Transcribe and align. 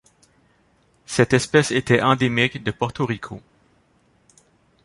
Cette 1.05 1.33
espèce 1.33 1.69
était 1.69 2.01
endémique 2.01 2.63
de 2.63 2.71
Porto 2.71 3.05
Rico. 3.05 3.39